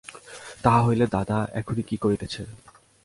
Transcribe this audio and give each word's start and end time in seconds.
তাহা 0.63 0.79
হইলে 0.83 1.05
দাদা 1.07 1.37
এখন 1.53 1.75
কী 1.81 1.95
করিতেছে? 1.97 2.41